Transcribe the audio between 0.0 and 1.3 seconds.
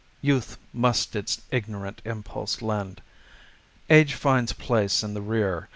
Youth must